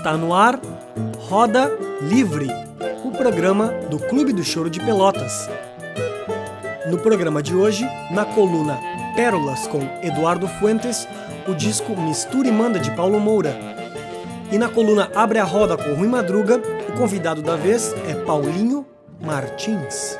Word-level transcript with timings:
Está 0.00 0.16
no 0.16 0.32
ar 0.32 0.58
Roda 1.28 1.70
Livre, 2.00 2.48
o 3.04 3.10
programa 3.10 3.66
do 3.90 3.98
Clube 3.98 4.32
do 4.32 4.42
Choro 4.42 4.70
de 4.70 4.80
Pelotas. 4.80 5.46
No 6.90 6.96
programa 6.96 7.42
de 7.42 7.54
hoje, 7.54 7.86
na 8.10 8.24
coluna 8.24 8.78
Pérolas 9.14 9.66
com 9.66 9.80
Eduardo 10.02 10.48
Fuentes, 10.48 11.06
o 11.46 11.54
disco 11.54 11.94
Mistura 11.94 12.48
e 12.48 12.50
Manda 12.50 12.78
de 12.78 12.90
Paulo 12.92 13.20
Moura. 13.20 13.54
E 14.50 14.56
na 14.56 14.70
coluna 14.70 15.10
Abre 15.14 15.38
a 15.38 15.44
Roda 15.44 15.76
com 15.76 15.92
Rui 15.92 16.08
Madruga, 16.08 16.62
o 16.88 16.92
convidado 16.96 17.42
da 17.42 17.56
vez 17.56 17.94
é 18.08 18.14
Paulinho 18.14 18.86
Martins. 19.20 20.18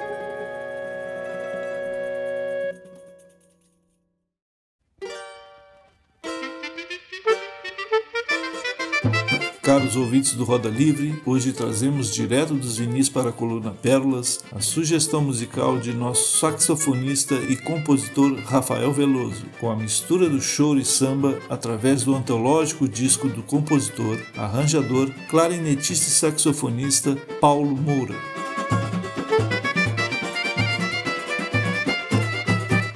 Caros 9.90 9.96
ouvintes 9.96 10.34
do 10.34 10.44
Roda 10.44 10.68
Livre, 10.68 11.20
hoje 11.26 11.52
trazemos 11.52 12.14
direto 12.14 12.54
dos 12.54 12.76
vinis 12.76 13.08
para 13.08 13.30
a 13.30 13.32
coluna 13.32 13.72
Pérolas 13.72 14.38
a 14.52 14.60
sugestão 14.60 15.20
musical 15.20 15.80
de 15.80 15.92
nosso 15.92 16.38
saxofonista 16.38 17.34
e 17.34 17.56
compositor 17.56 18.38
Rafael 18.44 18.92
Veloso, 18.92 19.46
com 19.58 19.68
a 19.68 19.74
mistura 19.74 20.28
do 20.28 20.40
choro 20.40 20.78
e 20.78 20.84
samba 20.84 21.40
através 21.48 22.04
do 22.04 22.14
antológico 22.14 22.86
disco 22.86 23.28
do 23.28 23.42
compositor, 23.42 24.16
arranjador, 24.36 25.10
clarinetista 25.28 26.06
e 26.06 26.12
saxofonista 26.12 27.16
Paulo 27.40 27.76
Moura. 27.76 28.29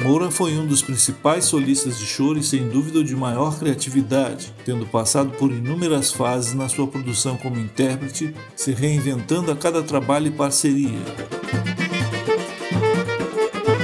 Moura 0.05 0.31
foi 0.31 0.53
um 0.59 0.67
dos 0.67 0.83
principais 0.83 1.47
solistas 1.47 1.99
de 1.99 2.05
choro 2.05 2.39
e 2.39 2.43
sem 2.43 2.69
dúvida 2.69 3.03
de 3.03 3.17
maior 3.17 3.59
criatividade, 3.59 4.53
tendo 4.63 4.85
passado 4.85 5.30
por 5.38 5.51
inúmeras 5.51 6.13
fases 6.13 6.52
na 6.52 6.69
sua 6.69 6.87
produção 6.87 7.38
como 7.38 7.59
intérprete, 7.59 8.35
se 8.55 8.73
reinventando 8.73 9.51
a 9.51 9.57
cada 9.57 9.83
trabalho 9.83 10.27
e 10.27 10.30
parceria. 10.30 11.01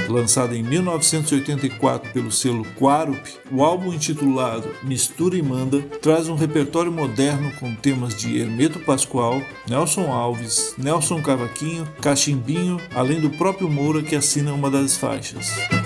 Lançado 0.07 0.53
em 0.53 0.61
1984 0.61 2.13
pelo 2.13 2.31
selo 2.31 2.67
Quarup, 2.79 3.27
o 3.51 3.63
álbum 3.63 3.91
intitulado 3.91 4.69
Mistura 4.83 5.35
e 5.35 5.41
Manda 5.41 5.81
traz 6.03 6.29
um 6.29 6.35
repertório 6.35 6.91
moderno 6.91 7.51
com 7.59 7.73
temas 7.73 8.13
de 8.13 8.37
Hermeto 8.37 8.77
Pascoal, 8.81 9.41
Nelson 9.67 10.11
Alves, 10.11 10.75
Nelson 10.77 11.19
Cavaquinho, 11.19 11.87
Cachimbinho, 11.99 12.79
além 12.93 13.19
do 13.19 13.31
próprio 13.31 13.67
Moura 13.67 14.03
que 14.03 14.15
assina 14.15 14.53
uma 14.53 14.69
das 14.69 14.95
faixas. 14.95 15.80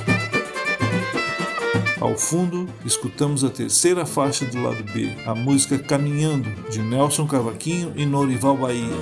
Ao 2.05 2.15
fundo, 2.15 2.69
escutamos 2.85 3.43
a 3.43 3.49
terceira 3.49 4.05
faixa 4.05 4.45
do 4.45 4.61
lado 4.61 4.83
B, 4.93 5.11
a 5.25 5.33
música 5.33 5.79
Caminhando, 5.79 6.47
de 6.69 6.79
Nelson 6.79 7.25
Cavaquinho 7.25 7.93
e 7.95 8.05
Norival 8.05 8.55
Bahia. 8.55 8.93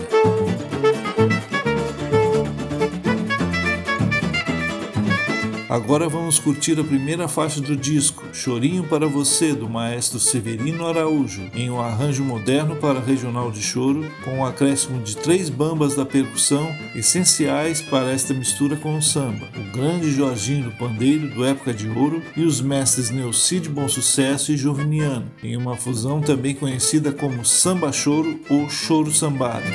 Agora 5.74 6.08
vamos 6.08 6.38
curtir 6.38 6.80
a 6.80 6.84
primeira 6.84 7.28
faixa 7.28 7.60
do 7.60 7.76
disco, 7.76 8.24
Chorinho 8.32 8.84
para 8.84 9.08
Você, 9.08 9.54
do 9.54 9.68
maestro 9.68 10.20
Severino 10.20 10.86
Araújo, 10.86 11.50
em 11.52 11.68
um 11.72 11.82
arranjo 11.82 12.24
moderno 12.24 12.76
para 12.76 13.00
regional 13.00 13.50
de 13.50 13.60
choro, 13.60 14.08
com 14.24 14.38
um 14.38 14.46
acréscimo 14.46 15.02
de 15.02 15.18
três 15.18 15.50
bambas 15.50 15.96
da 15.96 16.06
percussão, 16.06 16.72
essenciais 16.94 17.82
para 17.82 18.12
esta 18.12 18.36
mistura 18.36 18.76
com 18.76 18.96
o 18.96 19.02
samba, 19.02 19.50
o 19.58 19.76
grande 19.76 20.12
Jorginho 20.12 20.66
do 20.66 20.78
Pandeiro, 20.78 21.34
do 21.34 21.44
Época 21.44 21.74
de 21.74 21.90
Ouro, 21.90 22.22
e 22.38 22.44
os 22.44 22.62
mestres 22.62 23.10
Neucide 23.10 23.68
Bom 23.68 23.90
Sucesso 23.90 24.52
e 24.52 24.58
Joviniano, 24.58 25.26
em 25.44 25.58
uma 25.58 25.76
fusão 25.76 26.22
também 26.22 26.54
conhecida 26.54 27.12
como 27.12 27.44
samba 27.44 27.92
choro 27.92 28.40
ou 28.48 28.70
choro 28.70 29.12
sambado. 29.12 29.66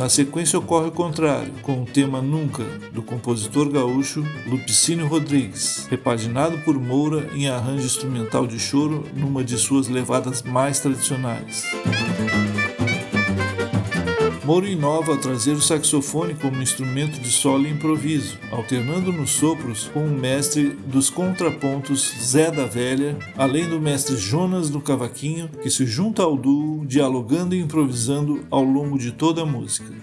Na 0.00 0.08
sequência 0.08 0.58
ocorre 0.58 0.88
o 0.88 0.92
contrário, 0.92 1.52
com 1.60 1.82
o 1.82 1.84
tema 1.84 2.22
Nunca, 2.22 2.64
do 2.90 3.02
compositor 3.02 3.68
gaúcho 3.68 4.24
Lupicínio 4.46 5.06
Rodrigues, 5.06 5.86
repaginado 5.90 6.56
por 6.60 6.74
Moura 6.80 7.28
em 7.34 7.50
arranjo 7.50 7.84
instrumental 7.84 8.46
de 8.46 8.58
choro 8.58 9.04
numa 9.14 9.44
de 9.44 9.58
suas 9.58 9.88
levadas 9.88 10.40
mais 10.42 10.80
tradicionais. 10.80 11.66
Moura 14.50 14.68
inova 14.68 15.12
ao 15.12 15.16
trazer 15.16 15.52
o 15.52 15.62
saxofone 15.62 16.34
como 16.34 16.60
instrumento 16.60 17.20
de 17.20 17.30
solo 17.30 17.68
e 17.68 17.70
improviso, 17.70 18.36
alternando 18.50 19.12
nos 19.12 19.30
sopros 19.30 19.86
com 19.94 20.04
o 20.04 20.10
mestre 20.10 20.70
dos 20.86 21.08
contrapontos 21.08 22.12
Zé 22.20 22.50
da 22.50 22.66
Velha, 22.66 23.16
além 23.38 23.68
do 23.68 23.80
mestre 23.80 24.16
Jonas 24.16 24.68
do 24.68 24.80
cavaquinho, 24.80 25.48
que 25.62 25.70
se 25.70 25.86
junta 25.86 26.24
ao 26.24 26.36
duo, 26.36 26.84
dialogando 26.84 27.54
e 27.54 27.60
improvisando 27.60 28.44
ao 28.50 28.64
longo 28.64 28.98
de 28.98 29.12
toda 29.12 29.42
a 29.42 29.46
música. 29.46 29.94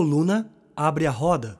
Coluna 0.00 0.50
abre 0.74 1.06
a 1.06 1.10
roda. 1.10 1.58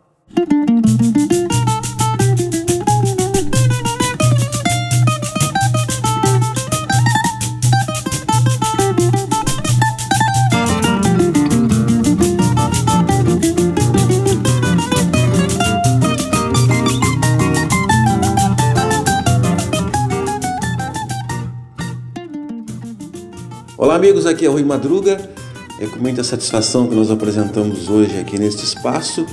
Olá 23.76 23.96
amigos, 23.96 24.24
aqui 24.24 24.46
é 24.46 24.48
o 24.48 24.52
Rui 24.52 24.64
Madruga 24.64 25.39
é 25.80 25.86
com 25.86 25.98
muita 25.98 26.22
satisfação 26.22 26.86
que 26.86 26.94
nós 26.94 27.10
apresentamos 27.10 27.88
hoje 27.88 28.18
aqui 28.18 28.38
neste 28.38 28.64
espaço 28.64 29.24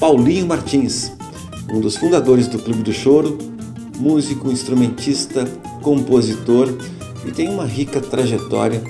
Paulinho 0.00 0.46
Martins, 0.46 1.12
um 1.70 1.78
dos 1.78 1.96
fundadores 1.96 2.48
do 2.48 2.58
Clube 2.58 2.82
do 2.82 2.92
Choro, 2.92 3.36
músico, 3.98 4.50
instrumentista, 4.50 5.44
compositor 5.82 6.74
e 7.26 7.30
tem 7.30 7.50
uma 7.50 7.66
rica 7.66 8.00
trajetória 8.00 8.82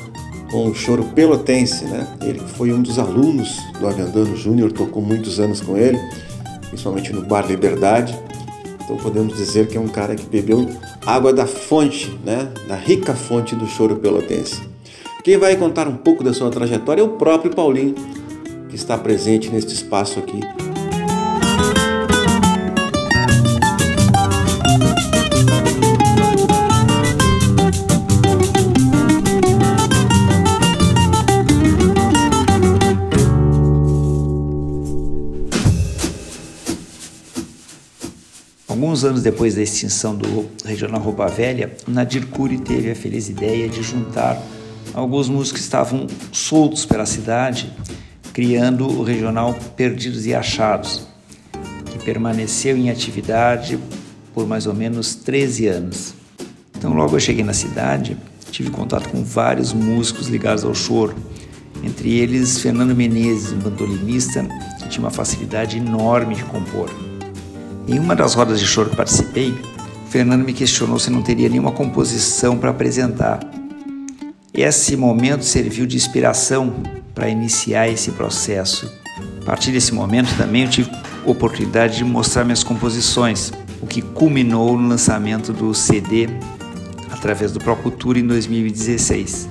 com 0.52 0.68
o 0.68 0.74
choro 0.74 1.02
pelotense, 1.16 1.84
né? 1.84 2.06
Ele 2.22 2.38
foi 2.38 2.72
um 2.72 2.80
dos 2.80 2.96
alunos 2.96 3.58
do 3.80 3.88
Avendano 3.88 4.36
Júnior, 4.36 4.70
tocou 4.70 5.02
muitos 5.02 5.40
anos 5.40 5.60
com 5.60 5.76
ele, 5.76 5.98
principalmente 6.68 7.12
no 7.12 7.22
Bar 7.22 7.48
Liberdade. 7.48 8.16
Então 8.84 8.96
podemos 8.98 9.36
dizer 9.36 9.66
que 9.66 9.76
é 9.76 9.80
um 9.80 9.88
cara 9.88 10.14
que 10.14 10.26
bebeu 10.26 10.68
água 11.04 11.32
da 11.32 11.44
fonte, 11.44 12.16
né? 12.24 12.52
Da 12.68 12.76
rica 12.76 13.14
fonte 13.14 13.56
do 13.56 13.66
choro 13.66 13.96
pelotense. 13.96 14.73
Quem 15.24 15.38
vai 15.38 15.56
contar 15.56 15.88
um 15.88 15.96
pouco 15.96 16.22
da 16.22 16.34
sua 16.34 16.50
trajetória 16.50 17.00
é 17.00 17.02
o 17.02 17.16
próprio 17.16 17.50
Paulinho, 17.50 17.94
que 18.68 18.76
está 18.76 18.98
presente 18.98 19.48
neste 19.48 19.72
espaço 19.72 20.18
aqui. 20.18 20.38
Alguns 38.68 39.04
anos 39.04 39.22
depois 39.22 39.54
da 39.54 39.62
extinção 39.62 40.14
do 40.14 40.50
Regional 40.66 41.00
Roupa 41.00 41.26
Velha, 41.28 41.74
Nadir 41.88 42.26
Cury 42.26 42.58
teve 42.58 42.90
a 42.90 42.94
feliz 42.94 43.30
ideia 43.30 43.70
de 43.70 43.82
juntar 43.82 44.38
alguns 44.94 45.28
músicos 45.28 45.60
estavam 45.60 46.06
soltos 46.32 46.86
pela 46.86 47.04
cidade, 47.04 47.70
criando 48.32 48.86
o 48.86 49.02
regional 49.02 49.54
Perdidos 49.76 50.24
e 50.26 50.34
Achados, 50.34 51.06
que 51.90 51.98
permaneceu 51.98 52.76
em 52.76 52.90
atividade 52.90 53.78
por 54.32 54.46
mais 54.46 54.66
ou 54.66 54.74
menos 54.74 55.14
13 55.14 55.66
anos. 55.66 56.14
Então, 56.76 56.92
logo 56.92 57.16
eu 57.16 57.20
cheguei 57.20 57.44
na 57.44 57.52
cidade, 57.52 58.16
tive 58.50 58.70
contato 58.70 59.08
com 59.08 59.22
vários 59.24 59.72
músicos 59.72 60.28
ligados 60.28 60.64
ao 60.64 60.74
choro, 60.74 61.14
entre 61.82 62.14
eles 62.14 62.60
Fernando 62.60 62.94
Menezes, 62.94 63.52
um 63.52 63.58
bandolinista 63.58 64.46
que 64.80 64.88
tinha 64.88 65.04
uma 65.04 65.10
facilidade 65.10 65.76
enorme 65.76 66.34
de 66.34 66.44
compor. 66.44 66.88
Em 67.86 67.98
uma 67.98 68.16
das 68.16 68.34
rodas 68.34 68.58
de 68.58 68.66
choro 68.66 68.90
que 68.90 68.96
participei, 68.96 69.54
Fernando 70.08 70.44
me 70.44 70.52
questionou 70.52 70.98
se 70.98 71.10
não 71.10 71.22
teria 71.22 71.48
nenhuma 71.48 71.72
composição 71.72 72.56
para 72.56 72.70
apresentar. 72.70 73.40
Esse 74.56 74.96
momento 74.96 75.44
serviu 75.44 75.84
de 75.84 75.96
inspiração 75.96 76.72
para 77.12 77.28
iniciar 77.28 77.88
esse 77.88 78.12
processo. 78.12 78.88
A 79.42 79.44
partir 79.44 79.72
desse 79.72 79.92
momento 79.92 80.32
também 80.36 80.62
eu 80.62 80.70
tive 80.70 80.90
oportunidade 81.26 81.96
de 81.96 82.04
mostrar 82.04 82.44
minhas 82.44 82.62
composições, 82.62 83.52
o 83.82 83.86
que 83.86 84.00
culminou 84.00 84.78
no 84.78 84.88
lançamento 84.88 85.52
do 85.52 85.74
CD 85.74 86.28
através 87.10 87.50
do 87.50 87.58
Procultura 87.58 88.16
em 88.20 88.26
2016. 88.28 89.48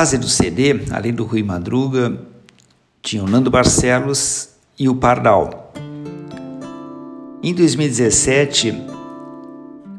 Base 0.00 0.16
do 0.16 0.30
CD, 0.30 0.80
além 0.92 1.12
do 1.12 1.24
Rui 1.24 1.42
Madruga, 1.42 2.22
tinha 3.02 3.22
o 3.22 3.28
Nando 3.28 3.50
Barcelos 3.50 4.48
e 4.78 4.88
o 4.88 4.94
Pardal. 4.94 5.74
Em 7.42 7.52
2017, 7.52 8.82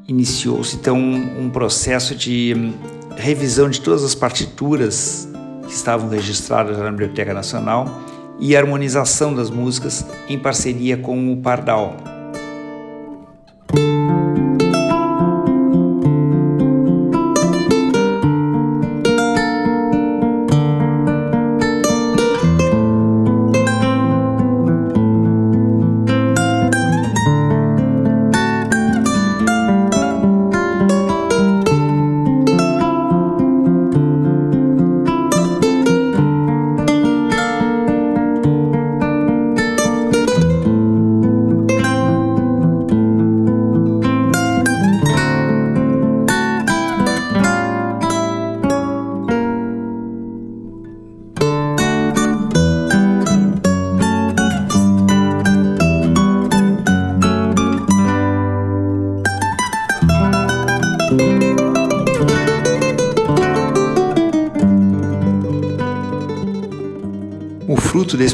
iniciou-se 0.07 0.75
então 0.75 0.97
um 0.97 1.51
processo 1.51 2.15
de 2.15 2.55
hum, 2.57 2.73
revisão 3.15 3.69
de 3.69 3.79
todas 3.79 4.03
as 4.03 4.15
partituras 4.15 5.29
que 5.67 5.71
estavam 5.71 6.09
registradas 6.09 6.79
na 6.79 6.89
Biblioteca 6.89 7.31
Nacional 7.31 8.01
e 8.39 8.57
harmonização 8.57 9.35
das 9.35 9.51
músicas 9.51 10.03
em 10.27 10.39
parceria 10.39 10.97
com 10.97 11.31
o 11.31 11.37
Pardal. 11.43 11.95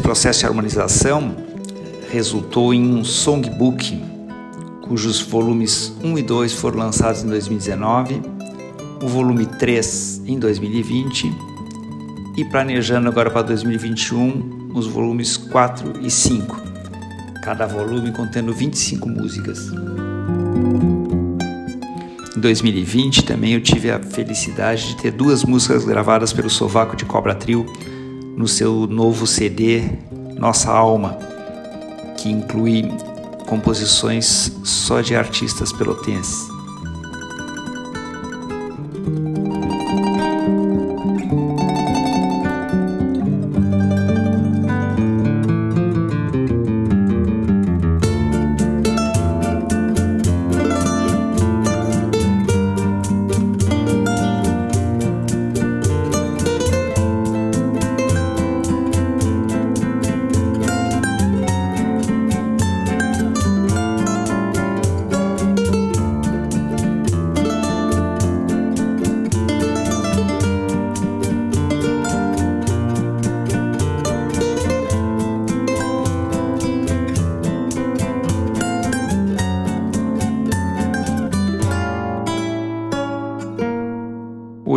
Processo 0.07 0.39
de 0.39 0.45
harmonização 0.45 1.35
resultou 2.09 2.73
em 2.73 2.81
um 2.95 3.03
songbook, 3.03 4.01
cujos 4.83 5.19
volumes 5.19 5.93
1 6.01 6.17
e 6.17 6.23
2 6.23 6.53
foram 6.53 6.79
lançados 6.79 7.25
em 7.25 7.27
2019, 7.27 8.21
o 9.03 9.07
volume 9.09 9.45
3 9.45 10.21
em 10.25 10.39
2020 10.39 11.29
e 12.37 12.45
planejando 12.45 13.09
agora 13.09 13.29
para 13.29 13.41
2021 13.41 14.69
os 14.73 14.87
volumes 14.87 15.35
4 15.35 15.99
e 16.01 16.09
5, 16.09 16.55
cada 17.43 17.67
volume 17.67 18.13
contendo 18.13 18.53
25 18.53 19.09
músicas. 19.09 19.59
Em 22.33 22.39
2020 22.39 23.25
também 23.25 23.55
eu 23.55 23.61
tive 23.61 23.91
a 23.91 23.99
felicidade 23.99 24.87
de 24.87 25.01
ter 25.01 25.11
duas 25.11 25.43
músicas 25.43 25.83
gravadas 25.83 26.31
pelo 26.31 26.49
Sovaco 26.49 26.95
de 26.95 27.03
Cobra 27.03 27.35
Trio 27.35 27.65
no 28.38 28.47
seu 28.47 28.86
novo 28.86 29.26
CD 29.26 29.82
Nossa 30.36 30.71
Alma, 30.71 31.17
que 32.15 32.30
inclui 32.30 32.88
composições 33.47 34.52
só 34.63 35.02
de 35.02 35.15
artistas 35.15 35.73
pelotenses. 35.73 36.56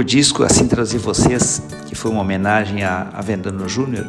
O 0.00 0.02
disco 0.02 0.42
Assim 0.42 0.66
Trazer 0.66 0.96
Vocês, 0.96 1.62
que 1.86 1.94
foi 1.94 2.10
uma 2.10 2.22
homenagem 2.22 2.82
a, 2.82 3.10
a 3.12 3.20
Vendano 3.20 3.68
Júnior, 3.68 4.06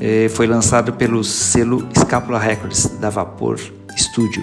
eh, 0.00 0.30
foi 0.30 0.46
lançado 0.46 0.94
pelo 0.94 1.22
selo 1.22 1.86
Scapula 1.94 2.38
Records 2.38 2.86
da 2.98 3.10
Vapor 3.10 3.60
Studio. 3.94 4.42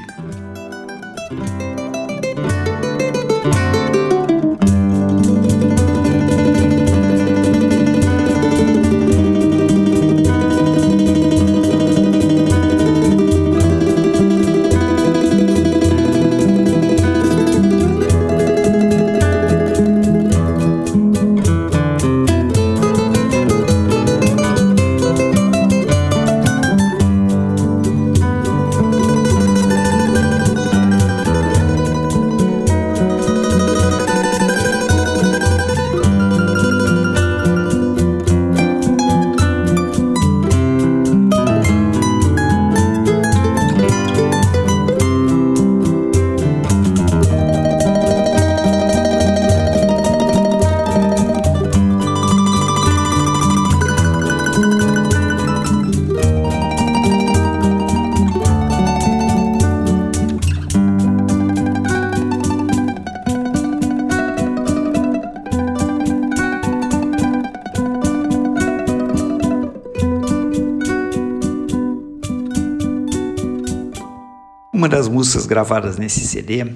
Das 74.98 75.08
músicas 75.08 75.46
gravadas 75.46 75.98
nesse 75.98 76.22
CD 76.22 76.74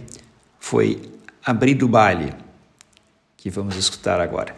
foi 0.60 1.02
Abrir 1.44 1.74
do 1.74 1.88
Baile, 1.88 2.36
que 3.36 3.50
vamos 3.50 3.76
escutar 3.76 4.22
agora. 4.22 4.56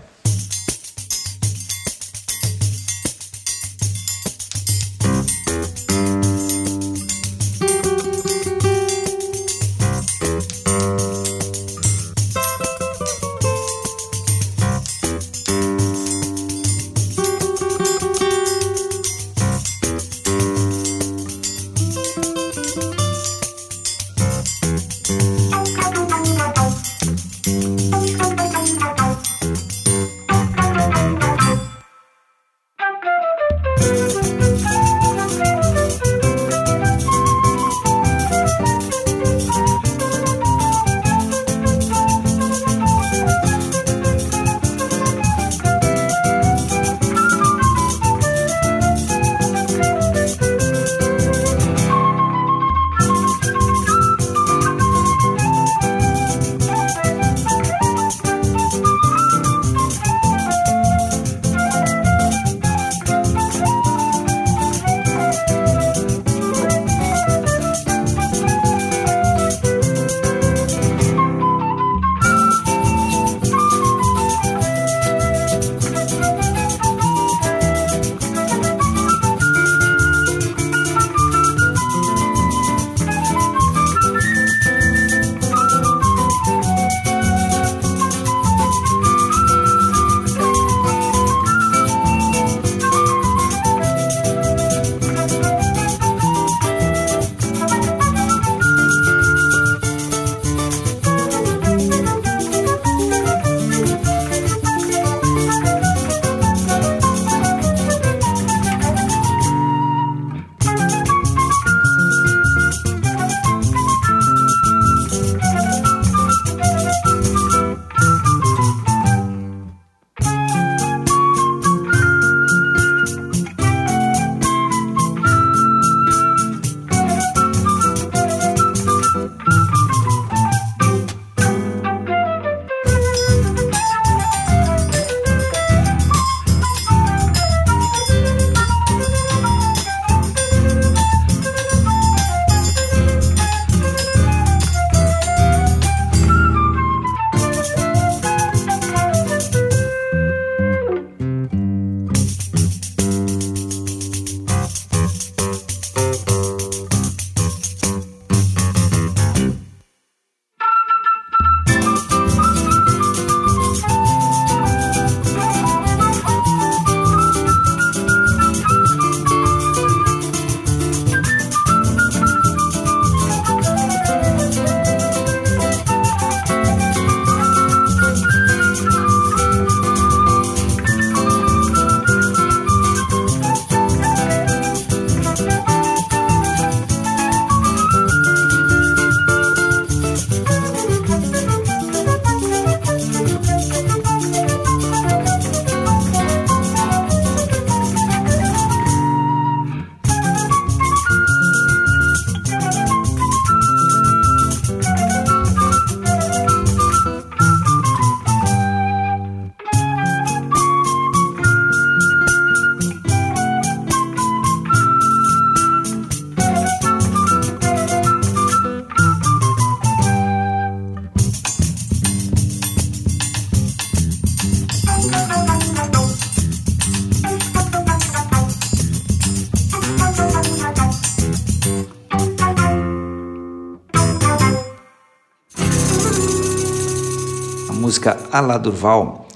Alá 238.32 238.58
Durval 238.58 239.28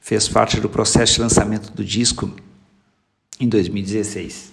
fez 0.00 0.28
parte 0.28 0.60
do 0.60 0.68
processo 0.68 1.14
de 1.14 1.20
lançamento 1.22 1.72
do 1.72 1.84
disco 1.84 2.30
em 3.40 3.48
2016. 3.48 4.52